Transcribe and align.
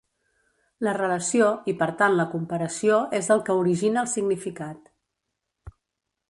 La 0.85 0.93
relació, 0.97 1.49
i 1.73 1.75
per 1.81 1.87
tant, 1.99 2.15
la 2.21 2.25
comparació 2.31 2.97
és 3.19 3.29
el 3.37 3.45
que 3.51 3.57
origina 3.65 4.03
el 4.05 4.11
significat. 4.15 4.91